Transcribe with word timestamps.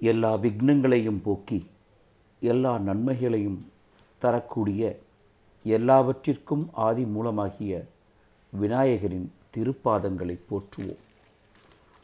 எல்லா 0.00 0.34
விக்னங்களையும் 0.34 1.22
போக்கி 1.22 1.66
எல்லா 2.40 2.78
நன்மைகளையும் 2.78 3.70
தரக்கூடிய 4.18 4.98
எல்லாவற்றிற்கும் 5.62 6.68
ஆதி 6.72 7.04
மூலமாகிய 7.04 7.88
விநாயகரின் 8.50 9.32
திருப்பாதங்களை 9.56 10.38
போற்றுவோம். 10.50 10.96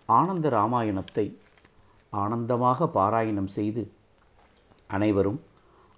ஆனந்த 0.07 0.49
ராமாயணத்தை 0.49 1.37
ஆனந்தமாக 2.11 2.87
பாராயணம் 2.87 3.47
செய்து 3.47 3.91
அனைவரும் 4.87 5.41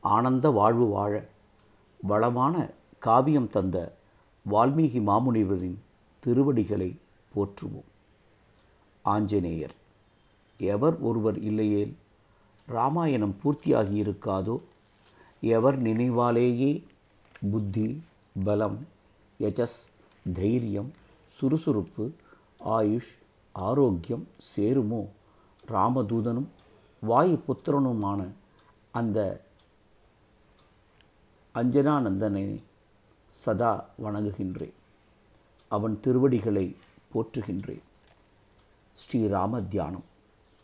ஆனந்த 0.01 0.51
வாழ்வு 0.51 0.87
வாழ 0.87 1.27
வளமான 1.97 2.71
காவியம் 2.99 3.49
தந்த 3.49 3.97
வால்மீகி 4.51 5.01
மாமுனிவரின் 5.01 5.79
திருவடிகளை 6.19 6.99
போற்றுவோம். 7.35 7.91
ஆஞ்சநேயர். 9.03 9.75
எவர் 10.61 10.97
ஒருவர் 11.01 11.39
இல்லையேல் 11.39 11.93
ராமாயணம் 12.69 13.35
பூர்த்தியாகியிருக்காதோ? 13.43 14.57
எவர் 15.43 15.83
நினைவாலேயே? 15.83 16.71
புத்தி 17.51 17.87
பலம் 18.45 18.79
யஜஸ் 19.41 19.81
தைரியம் 20.33 20.91
சுறுசுறுப்பு 21.39 22.05
ஆயுஷ் 22.77 23.13
ஆரோக்கியம் 23.55 24.25
சேருமோ? 24.51 25.03
ராமதூதனும் 25.69 26.49
வாயு 27.03 27.37
புத்திரனுமான 27.47 28.21
அந்த 28.95 29.19
அஞ்சனானந்தனை 31.55 32.45
சதா 33.43 33.73
வணங்குகின்றேன் 34.03 34.75
அவன் 35.71 36.01
திருவடிகளை 36.01 36.67
போற்றுகின்றேன் 37.13 37.85
ஸ்ரீராம 38.99 39.69
தியானம் 39.69 40.07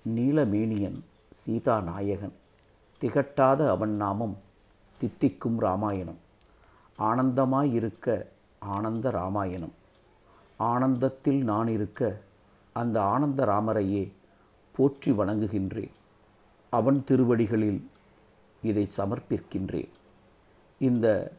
நீலமேனியன் 0.08 1.02
சீதா 1.30 1.80
நாயகன் 1.80 2.32
திகட்டாத 3.00 3.68
அவன் 3.68 3.96
நாமம் 3.96 4.36
தித்திக்கும் 4.98 5.58
ராமாயணம். 5.58 6.18
ஆனந்தமாயிருக்க 6.98 8.26
ஆனந்த 8.58 9.10
ராமாயணம். 9.10 9.72
ஆனந்தத்தில் 10.56 11.44
நான் 11.44 11.68
இருக்க 11.68 12.20
அந்த 12.72 13.02
ஆனந்த 13.02 13.44
ராமரையே 13.44 14.12
போற்றி 14.76 15.12
வணங்குகின்றேன். 15.12 15.90
அவன் 16.70 17.04
திருவடிகளில் 17.04 17.88
இதை 18.62 18.88
சமர்ப்பிக்கின்றேன். 18.96 19.88
இந்த 20.78 21.32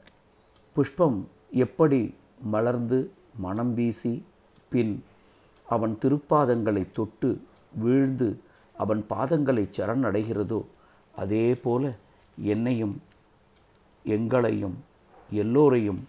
புஷ்பம் 0.73 1.27
எப்படி 1.51 2.15
மலர்ந்து 2.41 3.11
மனம் 3.35 3.73
வீசி 3.73 4.25
பின் 4.69 5.03
அவன் 5.65 5.97
திருப்பாதங்களை 6.01 6.85
தொட்டு 6.93 7.41
வீழ்ந்து 7.75 8.39
அவன் 8.73 9.05
பாதங்களை 9.09 9.63
சரணடைகிறதோ 9.77 10.65
அதே 11.15 11.55
போல 11.55 11.97
என்னையும் 12.37 13.01
எங்களையும் 14.05 14.77
எல்லோரையும் 15.31 16.07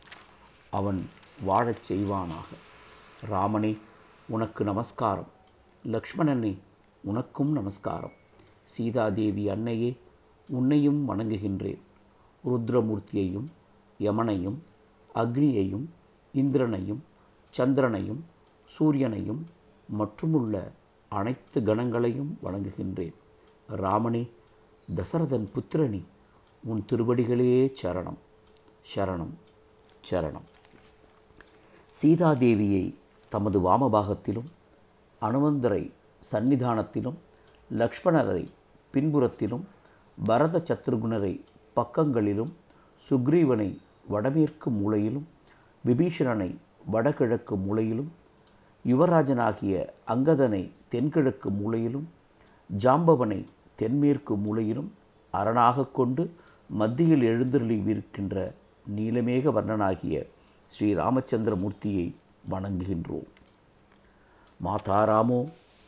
அவன் 0.71 1.09
வாழச் 1.43 1.93
செய்வானாக. 1.93 2.49
ராமனே 3.31 3.79
உனக்கு 4.29 4.65
நமஸ்காரம். 4.65 5.31
லக்ஷ்மணனே 5.85 6.59
உனக்கும் 7.03 7.53
நமஸ்காரம். 7.53 8.13
சீதாதேவி 8.63 9.49
அன்னையே 9.49 9.97
உன்னையும் 10.49 11.09
வணங்குகின்றேன். 11.09 11.81
ருத்ரமூர்த்தியையும் 12.45 13.47
யமனையும் 13.99 14.59
அக்னியையும் 15.15 15.85
இந்திரனையும் 16.33 17.03
சந்திரனையும் 17.55 18.23
சூரியனையும் 18.79 19.43
மற்றுமுள்ள 19.89 20.73
அனைத்து 21.09 21.61
கணங்களையும் 21.61 22.39
வணங்குகின்றேன். 22.45 23.15
ராமனே 23.77 24.31
தசரதன் 24.95 25.47
புத்திரனி 25.55 26.03
உன் 26.65 26.85
திருவடிகளே 26.93 27.73
சரணம். 27.83 28.21
சரணம் 28.95 29.35
சரணம். 30.11 30.49
சீதாதேவியை 32.03 32.95
தமது 33.29 33.61
வாமபாகத்திலும் 33.61 34.49
அனுமந்தரை 35.21 35.91
சந்நிதானத்திலும் 36.33 37.15
லக்ஷ்மணரை 37.71 38.49
பின்புறத்திலும் 38.95 39.65
பரத 40.25 40.59
சத்ருகுணரை 40.59 41.41
பக்கங்களிலும் 41.77 42.53
சுக்ரீவனை 43.11 43.79
வடமேற்கு 44.09 44.71
மூலையிலும் 44.71 45.25
விபீஷணனை 45.87 46.57
வடகிழக்கு 46.87 47.57
மூலையிலும் 47.57 48.11
யுவராஜனாகிய 48.85 49.89
அங்கதனை 50.07 50.71
தென்கிழக்கு 50.95 51.51
மூலையிலும் 51.61 52.09
ஜாம்பவனை 52.71 53.41
தென்மேற்கு 53.81 54.35
மூலையிலும் 54.45 54.91
அரணாக 55.35 55.87
கொண்டு 55.99 56.25
மத்தியில் 56.81 57.25
எழுந்தருளிவிருக்கின்ற 57.31 58.37
நீலமேக 58.87 59.53
வர்ணனாகிய 59.57 60.17
ஸ்ரீ 60.73 60.89
ராமச்சந்திரமூர்த்தியை 60.95 62.07
வணங்குகின்றோம். 62.51 63.29
மாதா 64.61 64.99
ராமோ 65.11 65.41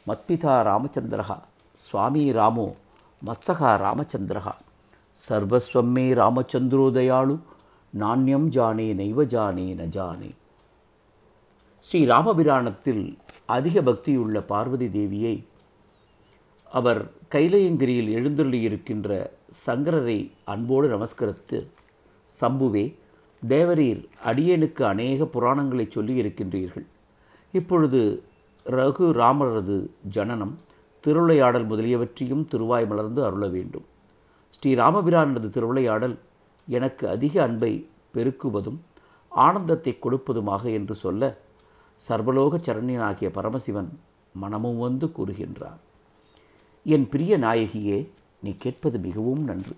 மத்பிதா 0.07 0.55
ராமச்சந்திரகா 0.69 1.37
சுவாமி 1.85 2.25
ராமோ 2.39 2.67
மத்சகா 3.23 3.71
ராமச்சந்திரகா 3.85 4.55
சர்வஸ்வம்மே 5.27 6.07
ராமச்சந்திரோதயாளு 6.21 7.37
நாண்யம் 7.93 8.49
ஜானே 8.57 8.89
நைவ 9.01 9.25
ஜானே 9.35 9.67
ந 9.81 9.85
ஜானே. 9.97 10.31
ஸ்ரீ 11.85 12.01
ராமபிராணத்தில் 12.13 13.05
அதிக 13.47 13.81
பக்தியுள்ள 13.81 14.41
பார்வதி 14.41 14.87
தேவியை 14.87 15.45
அவர் 16.71 17.11
கைலயங்கிரியில் 17.31 18.11
எழுந்தருளியிருக்கின்ற 18.17 19.31
சங்கரரை 19.67 20.33
அன்போடு 20.45 20.89
நமஸ்கரித்து 20.89 21.59
சம்புவே 22.41 22.95
தேவரீர் 23.49 24.09
அடியேனுக்கு 24.25 24.83
அநேக 24.85 25.25
புராணங்களை 25.25 25.89
சொல்லி 25.89 26.21
இருக்கின்றீர்கள் 26.21 26.87
இப்பொழுது 27.53 28.01
ரகு 28.67 29.07
ராமரது 29.13 29.91
ஜனனம் 30.09 30.55
திருவிளையாடல் 31.05 31.67
முதலியவற்றையும் 31.67 32.45
திருவாய் 32.49 32.87
மலர்ந்து 32.87 33.25
அருள 33.25 33.47
வேண்டும். 33.49 33.85
ஸ்ரீ 34.51 34.75
ராமபிரானது 34.75 35.49
திருவிளையாடல் 35.51 36.19
எனக்கு 36.69 37.09
அதிக 37.09 37.43
அன்பை 37.43 37.91
பெருக்குவதும் 38.15 38.79
ஆனந்தத்தை 39.29 39.99
கொடுப்பதுமாக 40.03 40.73
என்று 40.73 40.95
சொல்ல 40.95 41.45
சர்வலோக 42.09 42.59
சரண்யனாகிய 42.67 43.29
பரமசிவன் 43.29 43.91
மனமும் 44.35 44.79
வந்து 44.79 45.07
கூறுகின்றார். 45.07 45.81
என் 46.85 47.09
பிரிய 47.09 47.39
நாயகியே 47.39 47.99
நீ 48.43 48.57
கேட்பது 48.57 48.99
மிகவும் 48.99 49.45
நன்று. 49.45 49.77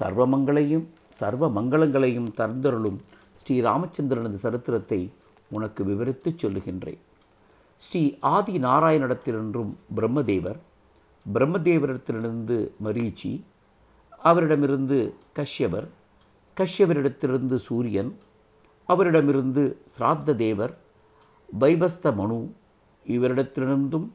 சர்வமங்களையும் 0.00 0.86
சர்வ 1.20 1.48
மங்களங்களையும் 1.48 2.28
தந்தருளும் 2.36 2.98
ஸ்ரீ 3.34 3.62
ராமச்சந்திரனது 3.62 4.38
சரித்திரத்தை 4.44 5.00
உனக்கு 5.50 5.84
விவரித்துச் 5.84 6.40
சொல்லுகின்றேன். 6.42 6.98
ஸ்ரீ 7.76 8.02
ஆதி 8.20 8.58
நாராயணத்திலிருந்தும் 8.58 9.72
பிரம்மதேவர் 9.96 10.58
பிரம்மதேவரிடத்திலிருந்து 11.26 12.56
மரீச்சி 12.84 13.32
அவரிடமிருந்து 14.10 14.98
கஷ்யவர் 15.34 15.88
கஷ்யவரிடத்திலிருந்து 16.56 17.56
சூரியன் 17.56 18.10
அவரிடமிருந்து 18.88 19.64
சிராத்த 19.92 20.34
தேவர் 20.36 20.74
பைபஸ்த 21.48 22.14
மனு 22.14 22.48
இவரிடத்திலிருந்தும் 23.06 24.08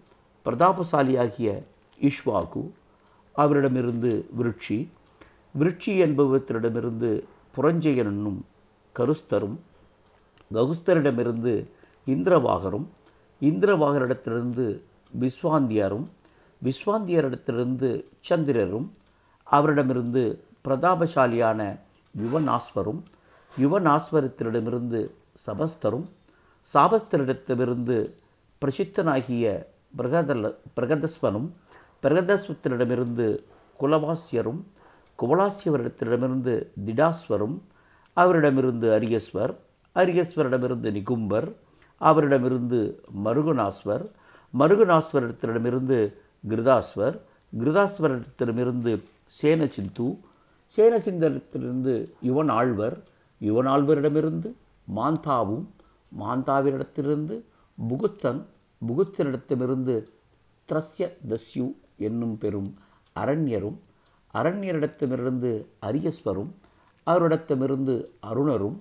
பிரதாபசாலியாகிய 0.45 1.63
இஷ்வாகு 1.99 2.63
அவரிடமிருந்து 3.33 4.27
விருட்சி 4.31 4.89
விருட்சி 5.55 5.99
என்பவத்திடமிருந்து 5.99 7.23
புரஞ்சயன் 7.57 8.09
என்னும் 8.09 8.45
கருஸ்தரும் 8.95 9.57
ககுஸ்தரிடமிருந்து 10.53 11.67
இந்திரவாகரும் 12.07 12.87
இந்திரவாகரிடத்திலிருந்து 13.41 14.81
விஸ்வாந்தியரும் 15.13 16.07
விஸ்வாந்தியரிடத்திலிருந்து 16.63 18.05
சந்திரரும் 18.29 18.87
அவரிடமிருந்து 19.43 20.23
பிரதாபசாலியான 20.67 21.61
யுவநாஸ்வரும் 22.15 23.01
யுவநாஸ்வரத்திடமிருந்து 23.59 25.11
சபஸ்தரும் 25.47 26.05
சாபஸ்தரிடத்திலிருந்து 26.73 27.97
பிரசித்தனாகிய 28.61 29.45
பிரகதல 29.95 30.47
பிரகதஸ்வனும் 30.79 31.49
பிரகதஸ்வத்திடமிருந்து 32.03 33.27
குலவாசியரும் 33.79 34.61
குவலாசியவரிடத்திடமிருந்து 35.19 36.53
திடாஸ்வரும் 36.85 37.57
அவரிடமிருந்து 38.17 38.87
அரியஸ்வர் 38.87 39.53
அரியஸ்வரிடமிருந்து 39.95 40.91
நிகும்பர் 40.91 41.47
அவரிடமிருந்து 42.01 42.79
மருகநாஸ்வர் 43.23 44.05
மருகநாஸ்வரிடத்திடமிருந்து 44.53 45.97
கிருதாஸ்வர் 46.47 47.17
கிருதாஸ்வரிடத்திடமிருந்து 47.53 48.93
சேனசிந்து 49.41 50.07
சேனசிந்தரிடத்திலிருந்து 50.73 51.93
யுவன் 52.21 52.51
ஆழ்வர் 52.51 52.97
யுவன் 53.41 53.69
ஆழ்வரிடமிருந்து 53.69 54.49
மாந்தாவும் 54.87 55.65
மாந்தாவினிடத்திலிருந்து 56.13 57.35
புகுத்தன் 57.77 58.41
புகுத்தனிடத்திலிருந்து 58.81 59.95
திரஸ்ய 60.69 61.05
தஸ்யு 61.29 61.67
என்னும் 61.99 62.35
பெரும் 62.37 62.69
அரண்யரும் 63.15 63.77
அரண்யரிடத்திலிருந்து 64.33 65.51
அரியஸ்வரும் 65.85 66.51
அவரிடத்திலிருந்து 67.07 67.95
அருணரும் 68.27 68.77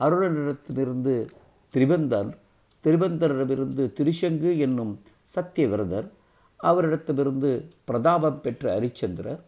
அருணரிடத்திலிருந்து 0.00 1.14
திரிபந்தர் 1.74 2.30
திரிபந்தரிடமிருந்து 2.84 3.84
திரிசங்கு 3.92 4.50
என்னும் 4.58 4.92
சத்தியவிரதர் 5.34 6.08
அவரிடத்திலிருந்து 6.60 7.50
பிரதாபம் 7.84 8.40
பெற்ற 8.40 8.64
அரிச்சந்திரர் 8.78 9.40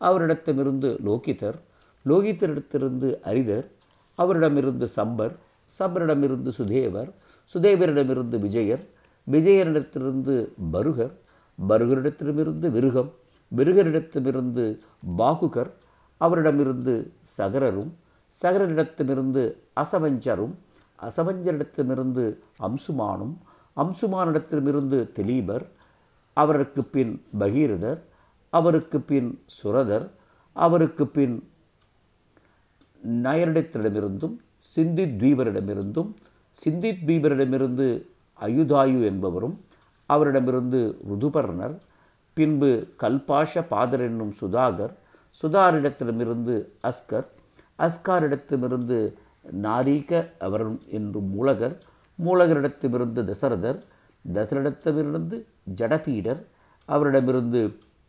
அவரிடத்திலிருந்து 0.00 0.88
லோகிதர் 1.04 1.58
லோகிதரிடத்திலிருந்து 2.06 3.08
அரிதர் 3.24 3.66
அவரிடமிருந்து 4.18 4.86
சம்பர் 4.96 5.34
சபரிடமிருந்து 5.76 6.50
சுதேவர் 6.58 7.10
சுதேவரிடமிருந்து 7.54 8.38
விஜயர் 8.38 8.84
விஜயனிடத்திலிருந்து 9.26 10.34
பருகர் 10.72 11.14
பருகரிடத்திலிருந்து 11.58 12.66
விருகம் 12.70 13.10
விருகரிடத்திலிருந்து 13.52 14.64
பாகுகர் 15.16 15.70
அவரிடமிருந்து 16.20 16.94
சகரரும் 17.38 17.90
சகரரிடத்திலிருந்து 18.42 19.42
அசவஞ்சரும் 19.80 20.54
அசவஞ்சரிடத்திலிருந்து 20.98 22.24
அம்சுமானும் 22.60 23.34
அம்சுமானிடத்திலிருந்து 23.76 25.12
திலீபர் 25.12 25.66
அவருக்கு 26.36 26.82
பின் 26.84 27.12
பகீரதர் 27.38 28.00
அவருக்கு 28.52 29.00
பின் 29.00 29.30
சுரதர் 29.56 30.06
அவருக்கு 30.56 31.04
பின் 31.08 31.36
நயரிடத்திடமிருந்தும் 33.22 34.36
சிந்தித் 34.78 35.16
தீபரிடமிருந்தும் 35.22 36.10
சிந்தித் 36.62 37.04
தீபரிடமிருந்து 37.06 37.86
அயுதாயு 38.38 39.00
என்பவரும் 39.04 39.56
அவரிடமிருந்து 40.08 40.80
ருதுபர்ணர் 41.08 41.76
பின்பு 42.36 42.70
கல்பாஷ 43.02 43.62
பாதர் 43.70 44.00
என்னும் 44.00 44.32
சுதாகர் 44.40 44.94
சுதாரிடத்திடமிருந்து 45.42 46.54
அஸ்கர் 46.84 47.28
அஸ்காரிடத்திலிருந்து 47.78 48.98
நாரீக 49.62 50.12
அவர் 50.38 50.64
என்றும் 50.90 51.28
மூலகர் 51.30 51.76
மூலகரிடத்திலிருந்து 52.18 53.22
தசரதர் 53.24 53.80
தசரிடத்திலிருந்து 54.24 55.36
ஜடபீடர் 55.78 56.40
அவரிடமிருந்து 56.88 57.60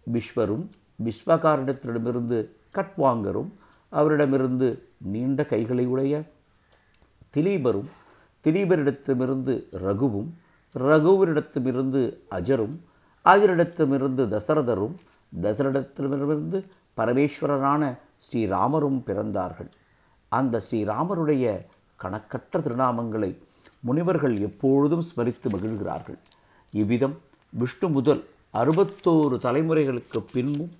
விஸ்வரும் 0.07 0.65
விஸ்வகாரிடத்திடமிருந்து 1.03 2.39
கட்வாங்கரும் 2.75 3.51
அவரிடமிருந்து 3.91 4.67
நீண்ட 5.11 5.43
கைகளை 5.43 5.85
உடைய 5.87 6.15
திலீபரும் 7.33 7.89
திலீபரிடத்திலிருந்து 8.45 9.53
ரகுவும் 9.85 10.29
ரகுவரிடத்திலிருந்து 10.75 12.01
அஜரும் 12.37 12.75
அஜரிடத்திலிருந்து 13.25 14.23
தசரதரும் 14.35 14.95
தசரடத்திலிருந்து 15.41 16.59
பரமேஸ்வரரான 16.97 17.83
ஸ்ரீராமரும் 18.25 18.99
பிறந்தார்கள். 19.07 19.69
அந்த 20.31 20.61
ஸ்ரீராமருடைய 20.67 21.45
கணக்கற்ற 21.99 22.59
திருநாமங்களை 22.65 23.31
முனிவர்கள் 23.87 24.35
எப்பொழுதும் 24.47 25.03
ஸ்மரித்து 25.09 25.47
மகிழ்கிறார்கள். 25.53 26.19
இவ்விதம் 26.73 27.15
விஷ்ணு 27.53 27.87
முதல் 27.89 28.21
அறுபத்தோரு 28.61 29.35
தலைமுறைகளுக்கு 29.45 30.19
பின்பும் 30.33 30.73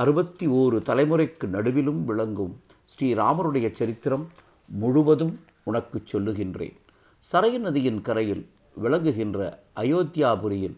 அறுபத்தி 0.00 0.46
ஓரு 0.60 0.78
தலைமுறைக்கு 0.88 1.46
நடுவிலும் 1.56 2.02
விளங்கும் 2.04 2.52
ஸ்ரீராமருடைய 2.92 3.66
சரித்திரம் 3.78 4.26
முழுவதும் 4.68 5.32
உனக்கு 5.64 5.98
சொல்லுகின்றேன். 6.12 6.76
சரையு 7.32 7.58
நதியின் 7.58 8.00
கரையில் 8.02 8.44
விளங்குகின்ற 8.76 9.38
அயோத்தியாபுரியில் 9.76 10.76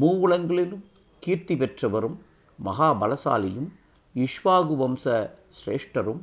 மூவுலங்களிலும் 0.00 0.84
கீர்த்தி 1.22 1.54
பெற்றவரும் 1.56 2.16
மகாபலசாலியும் 2.58 3.68
இஷ்வாகு 4.14 4.74
வம்ச 4.82 5.04
சிரேஷ்டரும் 5.58 6.22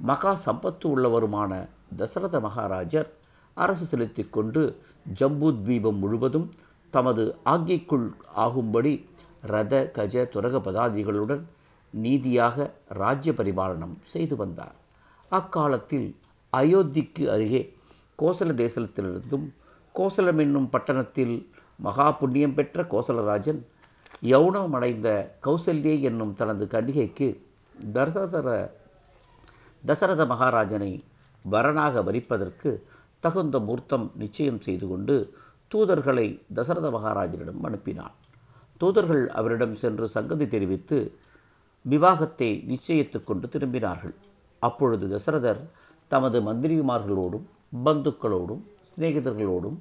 மகா 0.00 0.32
சம்பத்து 0.44 0.86
உள்ளவருமான 0.94 1.52
தசரத 1.96 2.40
மகாராஜர் 2.40 3.08
அரசு 3.56 3.84
செலுத்தி 3.84 4.22
கொண்டு 4.30 4.62
ஜம்பு 5.14 5.48
தீபம் 5.66 5.98
முழுவதும் 5.98 6.48
தமது 6.90 7.24
ஆக்கிக்குள் 7.44 8.06
ஆகும்படி 8.44 8.92
ரத 9.52 9.74
கஜ 9.96 10.24
துரக 10.34 10.56
பதாதிகளுடன் 10.66 11.42
நீதியாக 11.94 12.74
ராஜ்ய 13.02 13.32
பரிபாலனம் 13.32 13.94
செய்து 14.02 14.36
வந்தார். 14.36 14.76
அக்காலத்தில் 15.28 16.08
அயோத்திக்கு 16.52 17.24
அருகே 17.28 17.62
கோசல 18.18 18.54
தேசத்திலிருந்தும் 18.54 19.46
கோசலம் 19.94 20.38
என்னும் 20.38 20.68
பட்டணத்தில் 20.70 21.34
மகா 21.78 22.06
புண்ணியம் 22.10 22.54
பெற்ற 22.54 22.82
கோசலராஜன் 22.82 23.60
யௌனமடைந்த 24.22 25.08
கௌசல்யே 25.42 25.94
என்னும் 26.00 26.34
தனது 26.34 26.64
கன்னிகைக்கு 26.66 27.28
தசரதர 27.94 28.48
தசரத 29.84 30.22
மகாராஜனை 30.26 30.90
வரனாக 31.44 32.02
வரிப்பதற்கு 32.02 32.70
தகுந்த 33.20 33.56
மூர்த்தம் 33.60 34.06
நிச்சயம் 34.14 34.60
செய்து 34.60 34.86
கொண்டு 34.88 35.14
தூதர்களை 35.70 36.26
தசரத 36.54 36.86
மகாராஜனிடம் 36.90 37.64
அனுப்பினான். 37.68 38.14
தூதர்கள் 38.80 39.24
அவரிடம் 39.28 39.74
சென்று 39.74 40.06
சங்கதி 40.08 40.46
தெரிவித்து 40.48 40.98
விவாகத்தை 41.84 42.50
நிச்சயித்துக் 42.68 43.24
கொண்டு 43.24 43.46
திரும்பினார்கள். 43.52 44.14
அப்பொழுது 44.62 45.04
தசரதர் 45.08 45.60
தமது 46.10 46.38
மந்திரிமார்களோடும் 46.40 47.46
பந்துக்களோடும் 47.84 48.62
சிநேகிதர்களோடும் 48.88 49.78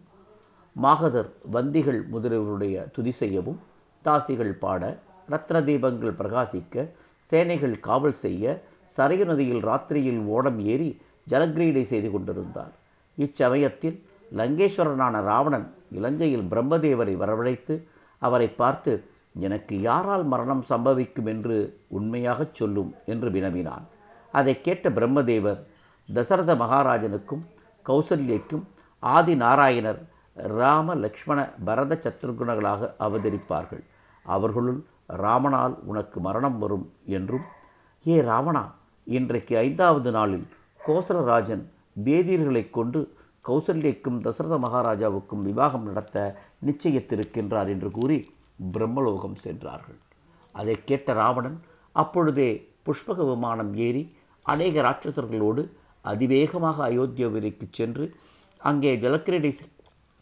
மாகதர் 0.76 1.30
வந்திகள் 1.56 2.02
முதலியவருடைய 2.12 2.76
துதி 2.92 3.12
செய்யவும் 3.12 3.60
தாசிகள் 4.06 4.54
பாட 4.64 4.84
ரத்ன 5.30 5.58
தீபங்கள் 5.68 6.18
பிரகாசிக்க 6.20 6.86
சேனைகள் 7.32 7.76
காவல் 7.88 8.18
செய்ய 8.24 8.44
சரையு 8.98 9.26
நதியில் 9.26 9.64
ராத்திரியில் 9.64 10.22
ஓடம் 10.36 10.60
ஏறி 10.74 10.90
ஜலக்கிரீடை 11.30 11.84
செய்து 11.92 12.10
கொண்டிருந்தார். 12.12 12.72
இச்சமயத்தில் 13.18 13.98
லங்கேஸ்வரனான 14.32 15.22
ராவணன் 15.24 15.68
இலங்கையில் 15.92 16.48
பிரம்மதேவரை 16.52 17.16
வரவழைத்து 17.24 17.76
அவரை 18.22 18.50
பார்த்து 18.62 18.94
எனக்கு 19.46 19.76
யாரால் 19.82 20.26
மரணம் 20.26 20.64
சம்பவிக்கும் 20.70 21.30
என்று 21.34 21.58
உண்மையாகச் 21.88 22.56
சொல்லும் 22.60 22.92
என்று 23.06 23.30
வினவினான். 23.32 23.86
அதை 24.34 24.62
கேட்ட 24.62 24.90
பிரம்மதேவர் 24.90 25.62
தசரத 26.14 26.56
மகாராஜனுக்கும் 26.56 27.42
கௌசல்யக்கும் 27.86 28.64
ஆதி 29.00 29.36
நாராயணர் 29.36 30.00
ராம 30.34 30.96
லக்ஷ்மண 30.96 31.40
பரத 31.66 32.00
சத்ருகுணங்களாக 32.04 32.90
அவதரிப்பார்கள். 33.00 33.84
அவர்களுள் 34.26 34.80
ராமனால் 35.24 35.76
உனக்கு 35.86 36.20
மரணம் 36.20 36.58
வரும் 36.58 36.94
என்றும் 37.06 37.46
ஏ 38.08 38.22
ராவணா 38.22 38.64
இன்றைக்கு 39.04 39.58
ஐந்தாவது 39.58 40.12
நாளில் 40.12 40.48
கோசலராஜன் 40.88 41.64
வேதியர்களைக் 42.04 42.70
கொண்டு 42.70 43.00
கௌசல்யக்கும் 43.48 44.20
தசரத 44.22 44.58
மகாராஜாவுக்கும் 44.58 45.42
விவாகம் 45.42 45.84
நடத்த 45.84 46.36
நிச்சயித்திருக்கின்றார் 46.66 47.68
என்று 47.68 47.92
கூறி 47.92 48.18
பிரம்மலோகம் 48.74 49.36
சென்றார்கள். 49.36 50.00
அதை 50.52 50.76
கேட்ட 50.84 51.14
ராவணன் 51.14 51.60
அப்பொழுதே 51.92 52.50
புஷ்பக 52.86 53.16
விமானம் 53.16 53.76
ஏறி 53.76 54.04
அநேக 54.46 54.82
ராட்சசர்களோடு 54.82 55.64
அதிவேகமாக 56.12 56.78
அயோத்தியாவிற்கு 56.90 57.66
சென்று 57.72 58.06
அங்கே 58.62 58.92
ஜலக்கிரீடை 58.96 59.52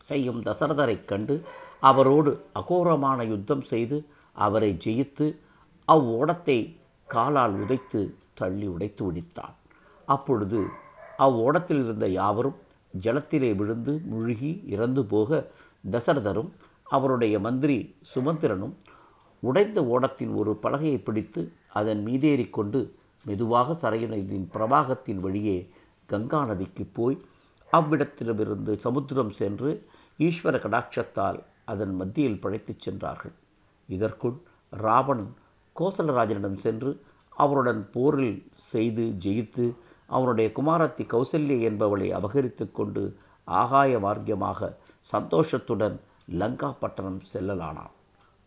செய்யும் 0.10 0.41
தசரதரைக் 0.44 1.06
கண்டு 1.06 1.36
அவரோடு 1.82 2.32
அகோரமான 2.60 3.20
யுத்தம் 3.25 3.62
செய்து 3.63 3.98
அவரை 4.36 4.77
ஜெயித்து 4.86 5.25
அவ்வோடத்தை 5.88 6.58
காலால் 7.10 7.56
உதைத்து 7.63 8.01
தள்ளி 8.34 8.67
உடைத்து 8.67 9.03
விடித்தான். 9.06 9.53
அப்பொழுது 10.08 10.60
அவ்வோடத்தில் 11.20 11.82
இருந்த 11.84 12.08
யாவரும் 12.12 12.58
ஜலத்திலே 12.94 13.56
விழுந்து 13.56 13.94
முழுகி 14.03 14.51
இறந்து 14.65 15.06
போக 15.06 15.32
தசரதரும் 15.84 16.51
அவருடைய 16.88 17.36
மந்திரி 17.39 17.77
சுமந்திரனும் 18.13 18.75
உடைந்த 19.44 19.79
ஓடத்தின் 19.88 20.34
ஒரு 20.36 20.51
பலகையை 20.63 21.00
பிடித்து 21.03 21.41
அதன் 21.74 22.01
மீதேறிக்கொண்டு 22.06 22.79
மெதுவாக 23.27 23.75
சரையனதின் 23.81 24.48
பிரவாகத்தின் 24.53 25.19
வழியே 25.19 25.57
கங்கா 26.10 26.46
நதிக்கு 26.46 26.86
போய் 26.93 27.17
அவ்விடத்திலிருந்து 27.72 28.74
சமுத்திரம் 28.77 29.31
சென்று 29.31 29.69
ஈஸ்வர 30.19 30.55
கடாட்சத்தால் 30.57 31.39
அதன் 31.65 31.96
மத்தியில் 31.96 32.41
பழைத்துச் 32.41 32.79
சென்றார்கள். 32.79 33.36
இதற்குள் 33.89 34.38
ராவணன் 34.74 35.34
கோசலராஜனிடம் 35.75 36.57
சென்று 36.57 36.91
அவருடன் 37.36 37.89
போரில் 37.91 38.38
செய்து 38.67 39.03
ஜெயித்து 39.25 39.65
அவனுடைய 40.10 40.48
குமாரத்தி 40.55 41.03
கௌசல்யா 41.05 41.57
என்பவளை 41.62 42.07
அபகரித்து 42.12 42.65
கொண்டு 42.72 43.03
ஆகாய 43.48 43.98
மார்க்கியமாக 43.98 44.69
சந்தோஷத்துடன் 45.07 45.96
லங்கா 46.31 46.69
பட்டணம் 46.79 47.22
செல்லலானான். 47.34 47.93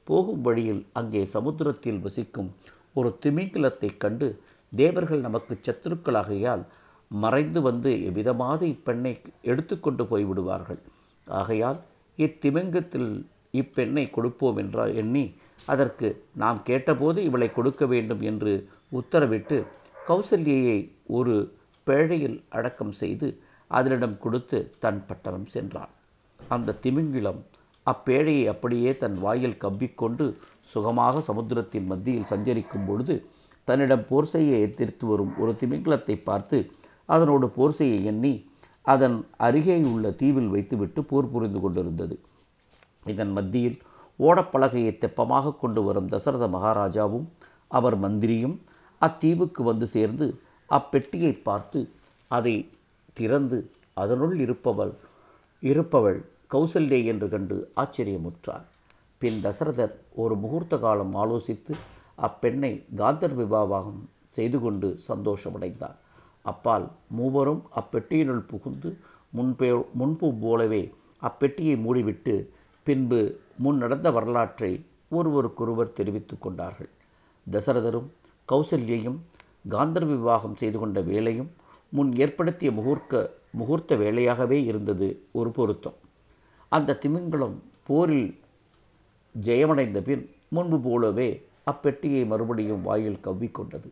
போகும் 0.06 0.40
வழியில் 0.40 0.86
அங்கே 0.92 1.24
சமுத்திரத்தில் 1.26 2.00
வசிக்கும் 2.00 2.50
ஒரு 2.94 3.18
திமிங்கிலத்தைக் 3.22 3.96
கண்டு 3.96 4.28
தேவர்கள் 4.72 5.20
நமக்கு 5.20 5.54
சத்துருக்களாகையால் 5.66 6.64
மறைந்து 7.10 7.62
வந்து 7.62 7.90
எவ்விதமாக 8.08 8.60
இப்பெண்ணை 8.66 9.12
எடுத்துக்கொண்டு 9.42 10.04
போய்விடுவார்கள். 10.04 10.80
ஆகையால் 11.26 11.78
இத்திமிங்கத்தில் 12.18 13.10
இப்பெண்ணை 13.52 14.10
கொடுப்போம் 14.10 14.56
என்றால் 14.56 14.94
எண்ணி 14.94 15.24
அதற்கு 15.66 16.08
நாம் 16.34 16.60
கேட்டபோது 16.62 17.18
இவளை 17.24 17.52
கொடுக்க 17.52 17.86
வேண்டும் 17.86 18.20
என்று 18.20 18.52
உத்தரவிட்டு 18.92 19.66
கௌசல்யை 20.08 20.78
ஒரு 21.06 21.34
பேழையில் 21.86 22.38
அடக்கம் 22.48 22.92
செய்து 22.92 23.28
அதனிடம் 23.66 24.16
கொடுத்து 24.18 24.58
தன் 24.78 25.06
பட்டணம் 25.06 25.46
சென்றான். 25.46 25.90
அந்த 26.40 26.78
திமிங்கிலம் 26.84 27.40
அப்பேழையை 27.86 28.44
அப்படியே 28.46 28.96
தன் 28.96 29.18
வாயில் 29.18 29.56
கவ்விக்கொண்டு 29.56 30.36
சுகமாக 30.62 31.20
சமுத்திரத்தின் 31.20 31.86
மத்தியில் 31.86 32.30
சஞ்சரிக்கும் 32.32 32.86
பொழுது 32.86 33.14
தன்னிடம் 33.70 34.06
போர் 34.10 34.32
செய்ய 34.34 34.52
எதிர்த்து 34.66 35.04
வரும் 35.06 35.32
ஒரு 35.42 35.52
திமிங்கலத்தை 35.60 36.16
பார்த்து 36.22 36.58
அதனோடு 37.08 37.46
போர் 37.56 37.76
செய்ய 37.78 37.94
எண்ணி 38.10 38.32
அதன் 38.84 39.16
அருகே 39.46 39.76
உள்ள 39.92 40.10
தீவில் 40.20 40.50
வைத்துவிட்டு 40.54 41.00
போர் 41.10 41.32
புரிந்து 41.32 41.60
கொண்டிருந்தது. 41.60 42.14
இதன் 43.06 43.32
மத்தியில் 43.36 43.76
ஓடப்பலகையை 44.18 44.92
தெப்பமாக 44.98 45.54
கொண்டு 45.62 45.80
வரும் 45.84 46.08
தசரத 46.08 46.46
மகாராஜாவும் 46.54 47.26
அவர் 47.70 47.96
மந்திரியும் 47.98 48.56
அத்தீவுக்கு 49.02 49.62
வந்து 49.62 49.86
சேர்ந்து 49.96 50.26
அப்பெட்டியை 50.70 51.32
பார்த்து 51.42 51.80
அதை 52.30 52.54
திறந்து 53.16 53.58
அதனுள் 53.96 54.34
இருப்பவள் 54.44 54.92
இருப்பவள் 55.62 56.18
கௌசல்யே 56.52 56.98
என்று 57.12 57.26
கண்டு 57.28 57.56
ஆச்சரியமுற்றார் 57.82 58.66
பின் 59.22 59.40
தசரதர் 59.46 59.94
ஒரு 60.22 60.34
முகூர்த்த 60.34 60.74
காலம் 60.78 61.14
ஆலோசித்து 61.22 61.72
அப்பெண்ணை 62.26 62.72
காந்தர் 62.96 63.34
விவாகம் 63.34 64.00
செய்து 64.36 64.58
கொண்டு 64.60 64.88
சந்தோஷமடைந்தார். 65.08 65.98
அப்பால் 66.42 66.86
மூவரும் 67.08 67.62
அப்பெட்டியினுள் 67.80 68.44
புகுந்து 68.50 68.90
முன்பே 69.30 69.70
முன்பு 69.92 70.28
போலவே 70.42 70.82
அப்பெட்டியை 71.22 71.74
மூடிவிட்டு 71.84 72.34
பின்பு 72.86 73.20
முன் 73.56 73.76
நடந்த 73.76 74.08
வரலாற்றை 74.10 74.70
ஒருவருக்கொருவர் 75.08 75.92
தெரிவித்து 75.92 76.34
கொண்டார்கள். 76.38 76.90
தசரதரும் 77.46 78.08
கௌசல்யையும் 78.48 79.18
காந்தர் 79.70 80.06
விவாகம் 80.06 80.56
செய்து 80.56 80.78
கொண்ட 80.78 81.00
வேலையும் 81.00 81.50
முன் 81.92 82.10
ஏற்படுத்திய 82.16 82.70
முகூர்த்த 82.70 83.14
முகூர்த்த 83.58 83.96
வேலையாகவே 83.96 84.58
இருந்தது 84.64 85.08
ஒரு 85.32 85.50
பொருத்தம். 85.50 85.98
அந்த 86.68 86.98
திமிங்கலம் 87.02 87.56
போரில் 87.86 88.30
ஜெயமடைந்த 89.34 90.00
பின் 90.08 90.24
முன்பு 90.48 90.78
போலவே 90.80 91.30
அப்பெட்டியை 91.66 92.26
மறுபடியும் 92.26 92.82
வாயில் 92.82 93.18
கவ்விக்கொண்டது. 93.24 93.88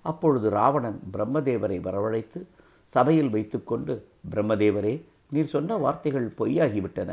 அப்பொழுது 0.00 0.50
ராவணன் 0.50 1.00
பிரம்மதேவரை 1.12 1.78
வரவழைத்து 1.80 2.40
சபையில் 2.84 3.30
வைத்துக்கொண்டு 3.30 3.94
பிரம்மதேவரே 4.30 5.02
நீர் 5.30 5.46
சொன்ன 5.46 5.76
வார்த்தைகள் 5.76 6.28
பொய்யாகிவிட்டன. 6.38 7.10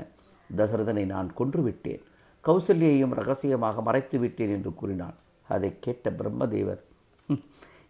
தசரதனை 0.50 1.06
நான் 1.06 1.30
கொன்றுவிட்டேன். 1.38 2.04
கௌசல்யையும் 2.44 3.14
ரகசியமாக 3.14 3.82
மறைத்து 3.82 4.20
விட்டேன் 4.20 4.50
என்று 4.50 4.74
கூறினான். 4.74 5.16
அதை 5.48 5.72
கேட்ட 5.80 6.10
பிரம்மதேவர் 6.10 6.82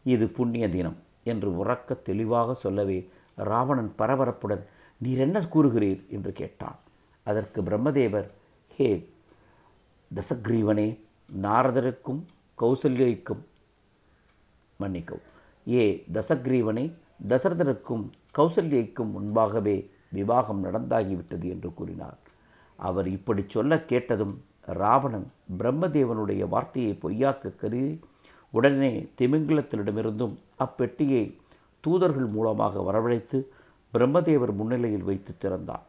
இது 0.03 0.27
புண்ணிய 0.27 0.69
தினம் 0.69 0.97
என்று 1.23 1.65
உறக்க 1.65 2.01
தெளிவாக 2.01 2.53
சொல்லவே 2.53 3.09
ராவணன் 3.35 3.91
பரபரப்புடன் 3.97 4.63
நீர் 5.01 5.17
என்ன 5.17 5.39
கூறுகிறீர்? 5.39 6.01
என்று 6.09 6.31
கேட்டான். 6.31 6.77
அதற்கு 7.23 7.61
பிரம்மதேவர் 7.61 8.27
ஹே 8.75 9.09
தசக்ரீவனே 10.11 10.87
நாரதருக்கும் 11.29 12.21
கௌசல்யைக்கும் 12.61 13.43
மன்னிக்கவும். 14.77 15.25
ஏ 15.67 16.05
தசக்ரீவனை 16.13 16.93
தசரதருக்கும் 17.27 18.09
கௌசல்யைக்கும் 18.37 19.11
முன்பாகவே 19.11 19.91
விவாகம் 20.09 20.63
நடந்தாகிவிட்டது 20.63 21.43
என்று 21.43 21.73
கூறினார். 21.73 22.17
அவர் 22.75 23.07
இப்படி 23.07 23.43
சொல்ல 23.47 23.81
கேட்டதும் 23.81 24.43
ராவணன் 24.65 25.31
பிரம்மதேவனுடைய 25.57 26.47
வார்த்தையை 26.47 26.99
பொய்யாக்க 27.01 27.55
கருதி 27.55 27.99
உடனே 28.51 29.09
திமிங்கிலத்தினிடமிருந்தும் 29.21 30.35
அப்பெட்டியை 30.59 31.37
தூதர்கள் 31.79 32.25
மூலமாக 32.25 32.81
வரவழைத்து 32.81 33.45
பிரம்மதேவர் 33.93 34.53
முன்னிலையில் 34.53 35.03
வைத்து 35.03 35.33
திறந்தான். 35.37 35.83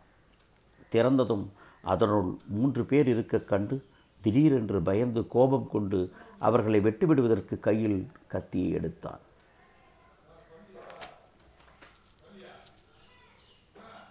திறந்ததும் 0.93 1.47
அதனுள் 1.83 2.37
மூன்று 2.47 2.85
பேர் 2.85 3.09
இருக்க 3.09 3.38
கண்டு 3.38 3.85
திடீரென்று 4.26 4.78
பயந்து 4.88 5.21
கோபம் 5.35 5.68
கொண்டு 5.73 6.00
அவர்களை 6.49 6.78
வெட்டுவிடுவதற்கு 6.80 7.56
கையில் 7.61 7.99
கத்தியை 8.33 8.71
எடுத்தான். 8.78 9.23